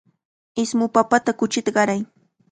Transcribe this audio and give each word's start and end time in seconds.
Ismu 0.63 0.85
papata 0.95 1.31
kuchita 1.39 1.71
qaray. 1.75 2.01